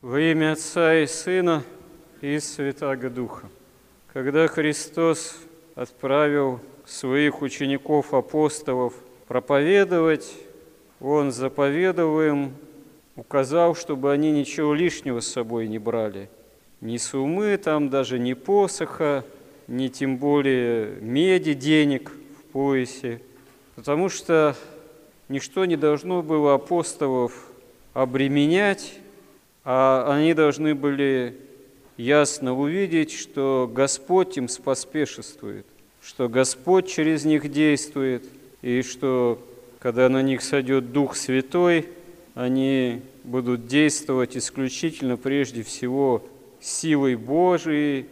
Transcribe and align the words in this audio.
Во 0.00 0.20
имя 0.20 0.52
Отца 0.52 0.94
и 0.94 1.08
Сына 1.08 1.64
и 2.20 2.38
Святаго 2.38 3.10
Духа. 3.10 3.48
Когда 4.12 4.46
Христос 4.46 5.36
отправил 5.74 6.60
своих 6.86 7.42
учеников-апостолов 7.42 8.94
проповедовать, 9.26 10.32
Он 11.00 11.32
заповедовал 11.32 12.22
им, 12.22 12.54
указал, 13.16 13.74
чтобы 13.74 14.12
они 14.12 14.30
ничего 14.30 14.72
лишнего 14.72 15.18
с 15.18 15.26
собой 15.26 15.66
не 15.66 15.80
брали. 15.80 16.30
Ни 16.80 16.96
сумы 16.96 17.56
там, 17.56 17.90
даже 17.90 18.20
ни 18.20 18.34
посоха, 18.34 19.24
ни 19.66 19.88
тем 19.88 20.18
более 20.18 20.92
меди, 21.00 21.54
денег 21.54 22.12
в 22.38 22.52
поясе. 22.52 23.20
Потому 23.74 24.10
что 24.10 24.54
ничто 25.28 25.64
не 25.64 25.74
должно 25.76 26.22
было 26.22 26.54
апостолов 26.54 27.32
обременять, 27.94 29.00
а 29.70 30.14
они 30.14 30.32
должны 30.32 30.74
были 30.74 31.36
ясно 31.98 32.58
увидеть, 32.58 33.12
что 33.12 33.70
Господь 33.70 34.38
им 34.38 34.48
споспешествует, 34.48 35.66
что 36.00 36.30
Господь 36.30 36.88
через 36.88 37.26
них 37.26 37.52
действует, 37.52 38.24
и 38.62 38.80
что, 38.80 39.38
когда 39.78 40.08
на 40.08 40.22
них 40.22 40.40
сойдет 40.40 40.92
Дух 40.92 41.16
Святой, 41.16 41.86
они 42.34 43.02
будут 43.24 43.66
действовать 43.66 44.38
исключительно 44.38 45.18
прежде 45.18 45.62
всего 45.62 46.24
силой 46.62 47.16
Божией, 47.16 48.06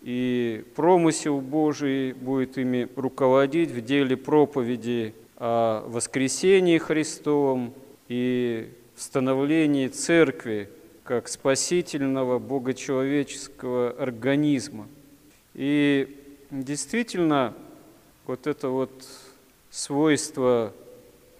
и 0.00 0.64
промысел 0.74 1.42
Божий 1.42 2.14
будет 2.14 2.56
ими 2.56 2.88
руководить 2.96 3.70
в 3.70 3.84
деле 3.84 4.16
проповеди 4.16 5.12
о 5.36 5.86
воскресении 5.88 6.78
Христовом 6.78 7.74
и 8.08 8.70
становлении 8.96 9.88
Церкви 9.88 10.70
как 11.04 11.28
спасительного 11.28 12.38
богочеловеческого 12.38 13.90
организма. 13.90 14.86
И 15.54 16.16
действительно, 16.50 17.54
вот 18.26 18.46
это 18.46 18.68
вот 18.68 18.90
свойство 19.70 20.72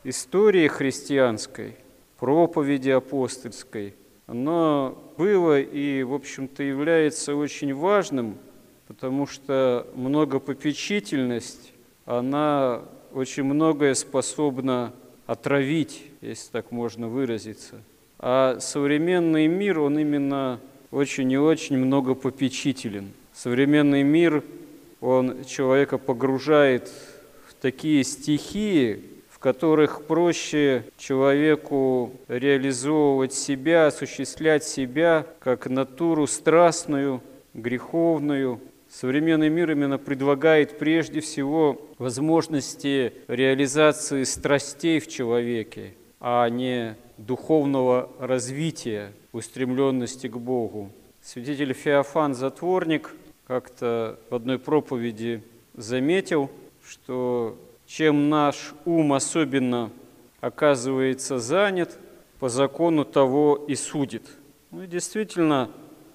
истории 0.05 0.67
христианской, 0.69 1.77
проповеди 2.19 2.91
апостольской, 2.91 3.95
оно 4.27 4.99
было 5.17 5.61
и, 5.61 6.03
в 6.03 6.15
общем-то, 6.15 6.63
является 6.63 7.37
очень 7.37 7.75
важным, 7.75 8.39
потому 8.89 9.27
что 9.27 9.87
многопопечительность, 9.95 11.73
она 12.05 12.83
очень 13.13 13.45
многое 13.45 13.95
способна 13.95 14.93
отравить, 15.27 16.03
если 16.21 16.51
так 16.51 16.71
можно 16.71 17.09
выразиться. 17.09 17.81
А 18.25 18.59
современный 18.61 19.49
мир, 19.49 19.81
он 19.81 19.99
именно 19.99 20.61
очень 20.93 21.31
и 21.33 21.37
очень 21.37 21.77
многопопечителен. 21.77 23.11
Современный 23.35 24.05
мир, 24.05 24.45
он 25.01 25.45
человека 25.45 25.99
погружает 25.99 26.89
в 27.49 27.55
такие 27.55 28.05
стихии, 28.05 29.03
в 29.29 29.41
которых 29.41 30.07
проще 30.07 30.85
человеку 30.97 32.13
реализовывать 32.29 33.35
себя, 33.35 33.89
осуществлять 33.89 34.63
себя 34.63 35.27
как 35.41 35.67
натуру 35.67 36.29
страстную, 36.29 37.21
греховную, 37.55 38.61
Современный 38.93 39.49
мир 39.49 39.71
именно 39.71 39.97
предлагает 39.97 40.79
прежде 40.79 41.21
всего 41.21 41.81
возможности 41.97 43.15
реализации 43.27 44.25
страстей 44.25 45.01
в 45.01 45.09
человеке, 45.09 45.95
а 46.25 46.49
не 46.49 46.95
духовного 47.19 48.09
развития, 48.21 49.13
устремленности 49.33 50.29
к 50.29 50.37
Богу. 50.37 50.91
Святитель 51.21 51.73
Феофан 51.73 52.35
Затворник 52.35 53.13
как-то 53.47 54.21
в 54.31 54.35
одной 54.37 54.61
проповеди 54.61 55.43
заметил, 55.75 56.49
что 56.87 57.59
чем 57.87 58.31
наш 58.31 58.73
ум 58.85 59.13
особенно 59.13 59.91
оказывается 60.41 61.39
занят, 61.39 61.99
по 62.39 62.49
закону 62.49 63.05
того 63.05 63.65
и 63.69 63.75
судит. 63.75 64.25
Ну 64.71 64.83
и 64.83 64.87
действительно, 64.87 65.71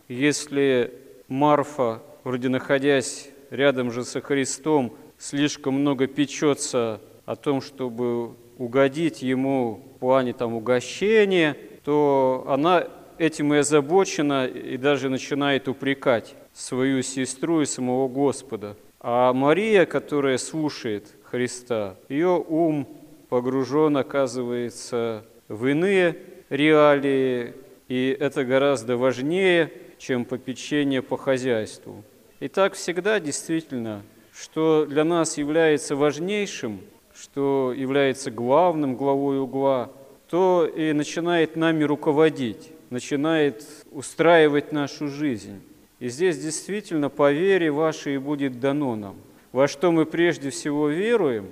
если 0.07 0.93
Марфа 1.27 2.01
вроде 2.27 2.49
находясь 2.49 3.29
рядом 3.49 3.89
же 3.89 4.03
со 4.03 4.19
Христом, 4.19 4.93
слишком 5.17 5.75
много 5.75 6.07
печется 6.07 6.99
о 7.27 7.35
том, 7.35 7.61
чтобы 7.61 8.31
угодить 8.57 9.21
ему 9.21 9.81
в 9.95 9.99
плане 9.99 10.33
там, 10.33 10.55
угощения, 10.55 11.57
то 11.83 12.45
она 12.47 12.87
этим 13.17 13.53
и 13.53 13.57
озабочена 13.57 14.47
и 14.47 14.77
даже 14.77 15.09
начинает 15.09 15.67
упрекать 15.67 16.35
свою 16.53 17.03
сестру 17.03 17.61
и 17.61 17.65
самого 17.65 18.07
Господа. 18.07 18.77
А 19.01 19.33
Мария, 19.33 19.85
которая 19.85 20.37
слушает 20.37 21.15
Христа, 21.23 21.97
ее 22.07 22.43
ум 22.47 22.87
погружен, 23.27 23.97
оказывается, 23.97 25.25
в 25.49 25.67
иные 25.67 26.15
реалии, 26.49 27.55
и 27.89 28.15
это 28.17 28.45
гораздо 28.45 28.95
важнее, 28.95 29.73
чем 29.97 30.23
попечение 30.23 31.01
по 31.01 31.17
хозяйству. 31.17 32.03
И 32.39 32.47
так 32.47 32.75
всегда 32.75 33.19
действительно, 33.19 34.03
что 34.33 34.85
для 34.85 35.03
нас 35.03 35.37
является 35.37 35.97
важнейшим, 35.97 36.79
что 37.19 37.73
является 37.75 38.31
главным 38.31 38.95
главой 38.95 39.39
угла, 39.39 39.89
то 40.29 40.65
и 40.65 40.93
начинает 40.93 41.55
нами 41.55 41.83
руководить, 41.83 42.69
начинает 42.89 43.65
устраивать 43.91 44.71
нашу 44.71 45.07
жизнь. 45.07 45.61
И 45.99 46.09
здесь 46.09 46.37
действительно 46.37 47.09
по 47.09 47.31
вере 47.31 47.71
вашей 47.71 48.17
будет 48.17 48.59
дано 48.59 48.95
нам. 48.95 49.15
Во 49.51 49.67
что 49.67 49.91
мы 49.91 50.05
прежде 50.05 50.49
всего 50.49 50.89
веруем, 50.89 51.47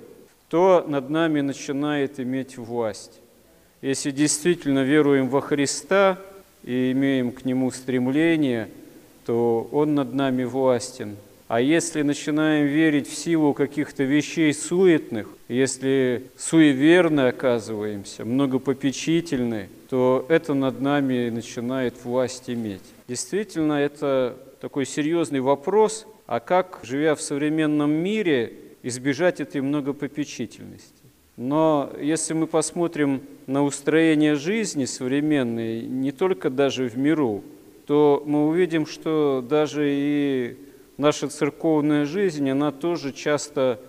то 0.48 0.84
над 0.86 1.10
нами 1.10 1.40
начинает 1.40 2.20
иметь 2.20 2.56
власть. 2.56 3.20
Если 3.82 4.10
действительно 4.10 4.84
веруем 4.84 5.28
во 5.28 5.40
Христа 5.40 6.18
и 6.62 6.92
имеем 6.92 7.32
к 7.32 7.44
Нему 7.44 7.70
стремление– 7.70 8.68
то 9.26 9.68
Он 9.72 9.96
над 9.96 10.14
нами 10.14 10.44
властен. 10.44 11.16
А 11.48 11.60
если 11.60 12.02
начинаем 12.02 12.66
верить 12.66 13.08
в 13.08 13.14
силу 13.14 13.54
каких-то 13.54 14.02
вещей 14.02 14.52
суетных, 14.52 15.28
если 15.46 16.24
суеверны 16.36 17.28
оказываемся, 17.28 18.24
многопопечительны, 18.24 19.68
то 19.88 20.26
это 20.28 20.54
над 20.54 20.80
нами 20.80 21.28
начинает 21.28 22.04
власть 22.04 22.50
иметь. 22.50 22.82
Действительно, 23.06 23.74
это 23.74 24.36
такой 24.60 24.86
серьезный 24.86 25.38
вопрос, 25.38 26.08
а 26.26 26.40
как, 26.40 26.80
живя 26.82 27.14
в 27.14 27.22
современном 27.22 27.92
мире, 27.92 28.54
избежать 28.82 29.40
этой 29.40 29.60
многопопечительности? 29.60 30.94
Но 31.36 31.92
если 32.00 32.34
мы 32.34 32.48
посмотрим 32.48 33.22
на 33.46 33.62
устроение 33.62 34.34
жизни 34.34 34.84
современной, 34.84 35.82
не 35.82 36.10
только 36.10 36.50
даже 36.50 36.88
в 36.88 36.98
миру, 36.98 37.44
то 37.86 38.24
мы 38.26 38.48
увидим, 38.48 38.84
что 38.84 39.46
даже 39.48 39.88
и 39.88 40.56
наша 40.96 41.28
церковная 41.28 42.04
жизнь, 42.04 42.48
она 42.48 42.72
тоже 42.72 43.12
часто 43.12 43.80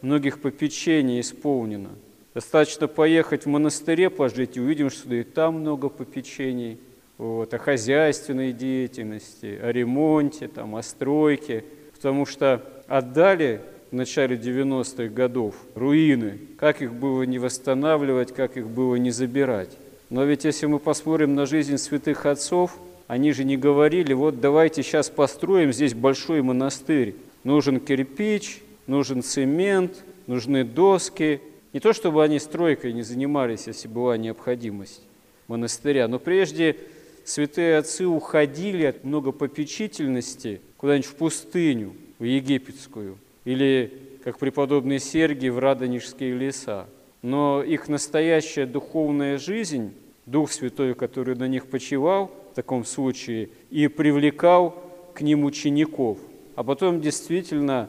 многих 0.00 0.40
попечений 0.40 1.20
исполнена. 1.20 1.90
Достаточно 2.34 2.86
поехать 2.86 3.44
в 3.44 3.48
монастыре 3.48 4.10
пожить, 4.10 4.56
и 4.56 4.60
увидим, 4.60 4.90
что 4.90 5.12
и 5.14 5.24
там 5.24 5.60
много 5.60 5.88
попечений 5.88 6.78
вот, 7.16 7.52
о 7.52 7.58
хозяйственной 7.58 8.52
деятельности, 8.52 9.58
о 9.60 9.72
ремонте, 9.72 10.46
там, 10.46 10.76
о 10.76 10.82
стройке, 10.82 11.64
потому 11.94 12.26
что 12.26 12.62
отдали 12.86 13.60
в 13.90 13.94
начале 13.94 14.36
90-х 14.36 15.08
годов 15.08 15.56
руины, 15.74 16.38
как 16.58 16.82
их 16.82 16.94
было 16.94 17.22
не 17.24 17.38
восстанавливать, 17.38 18.32
как 18.32 18.56
их 18.56 18.68
было 18.68 18.96
не 18.96 19.10
забирать. 19.10 19.70
Но 20.10 20.24
ведь 20.24 20.44
если 20.44 20.66
мы 20.66 20.78
посмотрим 20.78 21.34
на 21.34 21.46
жизнь 21.46 21.76
святых 21.76 22.26
отцов– 22.26 22.78
они 23.08 23.32
же 23.32 23.42
не 23.44 23.56
говорили, 23.56 24.12
вот 24.12 24.38
давайте 24.38 24.82
сейчас 24.82 25.08
построим 25.08 25.72
здесь 25.72 25.94
большой 25.94 26.42
монастырь. 26.42 27.16
Нужен 27.42 27.80
кирпич, 27.80 28.60
нужен 28.86 29.22
цемент, 29.22 30.04
нужны 30.26 30.62
доски. 30.62 31.40
Не 31.72 31.80
то, 31.80 31.94
чтобы 31.94 32.22
они 32.22 32.38
стройкой 32.38 32.92
не 32.92 33.02
занимались, 33.02 33.66
если 33.66 33.88
была 33.88 34.18
необходимость 34.18 35.00
монастыря, 35.48 36.06
но 36.06 36.18
прежде 36.18 36.76
святые 37.24 37.78
отцы 37.78 38.06
уходили 38.06 38.84
от 38.84 39.04
многопопечительности 39.04 40.60
куда-нибудь 40.76 41.08
в 41.08 41.14
пустыню, 41.14 41.94
в 42.18 42.24
египетскую, 42.24 43.16
или, 43.46 43.90
как 44.22 44.38
преподобный 44.38 44.98
Сергий, 44.98 45.48
в 45.48 45.58
Радонежские 45.58 46.34
леса. 46.34 46.86
Но 47.22 47.62
их 47.62 47.88
настоящая 47.88 48.66
духовная 48.66 49.38
жизнь, 49.38 49.94
Дух 50.26 50.52
Святой, 50.52 50.94
который 50.94 51.36
на 51.36 51.48
них 51.48 51.68
почивал– 51.68 52.30
таком 52.58 52.84
случае 52.84 53.50
и 53.70 53.86
привлекал 53.86 54.74
к 55.14 55.20
ним 55.20 55.44
учеников. 55.44 56.18
А 56.56 56.64
потом 56.64 57.00
действительно 57.00 57.88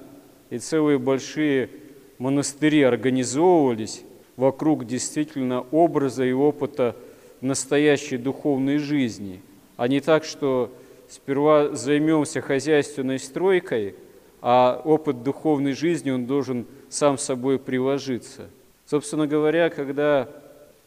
и 0.51 0.59
целые 0.59 0.99
большие 0.99 1.71
монастыри 2.19 2.83
организовывались 2.83 4.03
вокруг 4.35 4.85
действительно 4.85 5.61
образа 5.71 6.23
и 6.23 6.33
опыта 6.33 6.95
настоящей 7.41 8.17
духовной 8.17 8.77
жизни. 8.77 9.41
а 9.75 9.87
не 9.87 10.01
так, 10.01 10.23
что 10.23 10.71
сперва 11.07 11.73
займемся 11.73 12.39
хозяйственной 12.39 13.17
стройкой, 13.17 13.95
а 14.39 14.79
опыт 14.85 15.23
духовной 15.23 15.73
жизни, 15.73 16.11
он 16.11 16.27
должен 16.27 16.67
сам 16.89 17.17
собой 17.17 17.57
приложиться. 17.57 18.49
Собственно 18.85 19.25
говоря, 19.25 19.71
когда 19.71 20.29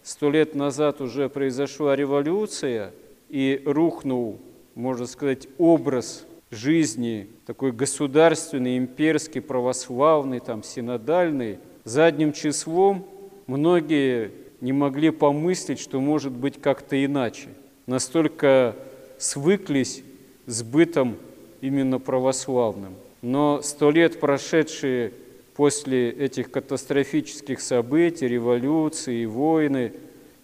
сто 0.04 0.30
лет 0.30 0.54
назад 0.54 1.00
уже 1.00 1.28
произошла 1.28 1.96
революция 1.96 2.92
и 3.32 3.62
рухнул, 3.64 4.38
можно 4.74 5.06
сказать, 5.06 5.48
образ 5.56 6.26
жизни, 6.50 7.28
такой 7.46 7.72
государственный, 7.72 8.76
имперский, 8.76 9.40
православный, 9.40 10.38
там, 10.38 10.62
синодальный, 10.62 11.58
задним 11.84 12.34
числом 12.34 13.06
многие 13.46 14.32
не 14.60 14.74
могли 14.74 15.08
помыслить, 15.08 15.80
что 15.80 15.98
может 15.98 16.32
быть 16.32 16.60
как-то 16.60 17.02
иначе. 17.02 17.48
Настолько 17.86 18.76
свыклись 19.18 20.02
с 20.44 20.62
бытом 20.62 21.16
именно 21.62 21.98
православным. 21.98 22.94
Но 23.22 23.62
сто 23.62 23.90
лет, 23.90 24.20
прошедшие 24.20 25.14
после 25.56 26.10
этих 26.10 26.50
катастрофических 26.50 27.62
событий, 27.62 28.28
революции, 28.28 29.24
войны, 29.24 29.94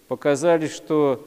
показали, 0.07 0.65
что 0.65 1.23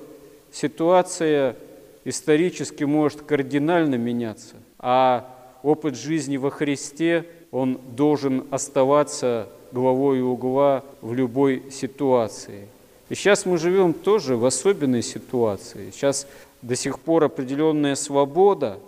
ситуация 0.53 1.57
исторически 2.05 2.85
может 2.85 3.23
кардинально 3.23 3.97
меняться, 3.97 4.57
а 4.79 5.29
опыт 5.63 5.97
жизни 5.97 6.37
во 6.37 6.51
Христе, 6.51 7.27
он 7.51 7.81
должен 7.97 8.47
оставаться 8.51 9.49
главой 9.73 10.21
угла 10.21 10.85
в 11.01 11.15
любой 11.15 11.71
ситуации. 11.71 12.69
И 13.09 13.15
сейчас 13.15 13.47
мы 13.47 13.59
живем 13.59 13.93
тоже 13.93 14.37
в 14.37 14.45
особенной 14.45 15.03
ситуации. 15.03 15.91
Сейчас 15.91 16.27
до 16.63 16.77
сих 16.77 16.99
пор 16.99 17.25
определенная 17.25 17.95
свобода, 17.95 18.79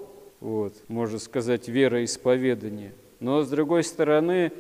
вот, 0.41 0.75
можно 0.89 1.19
сказать, 1.19 1.69
вероисповедание. 1.69 2.93
Но 3.21 3.43
с 3.43 3.49
другой 3.49 3.85
стороны, 3.85 4.53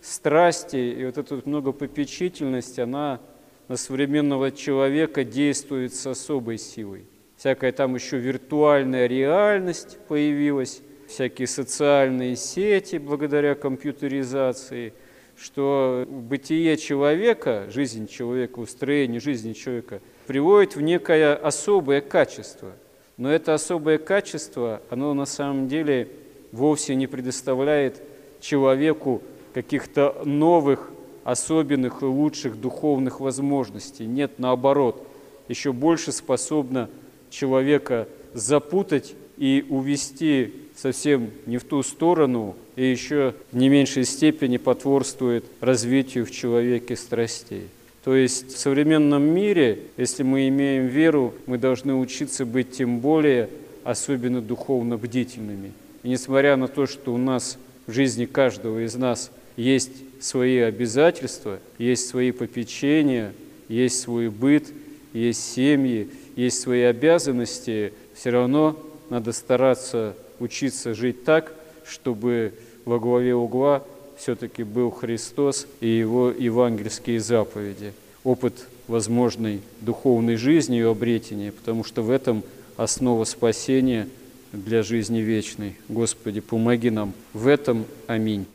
страсти 0.00 0.76
и 0.76 1.04
вот 1.04 1.18
эта 1.18 1.36
вот 1.36 1.46
многопопечительность, 1.46 2.78
она 2.78 3.20
на 3.68 3.76
современного 3.76 4.50
человека 4.50 5.24
действует 5.24 5.94
с 5.94 6.06
особой 6.06 6.58
силой. 6.58 7.06
Всякая 7.36 7.72
там 7.72 7.94
еще 7.94 8.18
виртуальная 8.18 9.06
реальность 9.06 9.98
появилась, 10.08 10.82
всякие 11.08 11.48
социальные 11.48 12.36
сети 12.36 12.96
благодаря 12.96 13.54
компьютеризации– 13.54 14.92
что 15.36 16.06
бытие 16.08 16.76
человека, 16.76 17.66
жизнь 17.68 18.06
человека, 18.06 18.60
устроение 18.60 19.20
жизни 19.20 19.52
человека 19.52 20.00
приводит 20.26 20.76
в 20.76 20.80
некое 20.80 21.34
особое 21.34 22.00
качество. 22.00 22.72
Но 23.16 23.30
это 23.30 23.54
особое 23.54 23.98
качество, 23.98 24.82
оно 24.90 25.14
на 25.14 25.26
самом 25.26 25.68
деле 25.68 26.08
вовсе 26.52 26.94
не 26.94 27.06
предоставляет 27.06 28.00
человеку 28.40 29.22
каких-то 29.52 30.22
новых, 30.24 30.90
особенных 31.24 32.02
и 32.02 32.06
лучших 32.06 32.60
духовных 32.60 33.20
возможностей. 33.20 34.06
Нет, 34.06 34.32
наоборот, 34.38 35.06
еще 35.48 35.72
больше 35.72 36.12
способно 36.12 36.88
человека 37.30 38.08
запутать 38.34 39.14
и 39.36 39.64
увести 39.68 40.52
совсем 40.76 41.30
не 41.46 41.58
в 41.58 41.64
ту 41.64 41.82
сторону, 41.82 42.56
и 42.76 42.84
еще 42.84 43.34
в 43.50 43.56
не 43.56 43.68
меньшей 43.68 44.04
степени 44.04 44.56
потворствует 44.56 45.44
развитию 45.60 46.26
в 46.26 46.30
человеке 46.30 46.96
страстей. 46.96 47.68
То 48.04 48.16
есть 48.16 48.54
в 48.54 48.58
современном 48.58 49.22
мире, 49.22 49.80
если 49.96 50.22
мы 50.22 50.48
имеем 50.48 50.86
веру, 50.86 51.34
мы 51.46 51.58
должны 51.58 51.94
учиться 51.94 52.44
быть 52.44 52.72
тем 52.72 52.98
более 52.98 53.48
особенно 53.84 54.40
духовно 54.40 54.96
бдительными. 54.96 55.72
И 56.02 56.08
несмотря 56.08 56.56
на 56.56 56.68
то, 56.68 56.86
что 56.86 57.14
у 57.14 57.18
нас 57.18 57.58
в 57.86 57.92
жизни 57.92 58.24
каждого 58.24 58.84
из 58.84 58.94
нас 58.96 59.30
есть 59.56 59.90
свои 60.20 60.58
обязательства, 60.58 61.58
есть 61.78 62.08
свои 62.08 62.30
попечения, 62.32 63.32
есть 63.68 64.00
свой 64.00 64.28
быт, 64.28 64.68
есть 65.12 65.52
семьи, 65.52 66.08
есть 66.36 66.60
свои 66.60 66.82
обязанности, 66.82 67.92
все 68.14 68.30
равно 68.30 68.78
надо 69.10 69.32
стараться 69.32 70.16
учиться 70.38 70.94
жить 70.94 71.24
так, 71.24 71.52
чтобы 71.84 72.54
во 72.84 72.98
главе 72.98 73.34
угла 73.34 73.84
все-таки 74.16 74.62
был 74.62 74.90
Христос 74.90 75.66
и 75.80 75.88
Его 75.88 76.30
евангельские 76.30 77.20
заповеди, 77.20 77.92
опыт 78.24 78.68
возможной 78.88 79.60
духовной 79.80 80.36
жизни 80.36 80.78
и 80.78 80.82
обретения, 80.82 81.52
потому 81.52 81.84
что 81.84 82.02
в 82.02 82.10
этом 82.10 82.42
основа 82.76 83.24
спасения 83.24 84.08
для 84.52 84.82
жизни 84.82 85.20
вечной. 85.20 85.76
Господи, 85.88 86.40
помоги 86.40 86.90
нам 86.90 87.14
в 87.32 87.46
этом. 87.46 87.84
Аминь. 88.06 88.46